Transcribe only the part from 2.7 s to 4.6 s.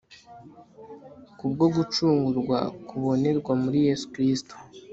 kubonerwa muri yesu kristo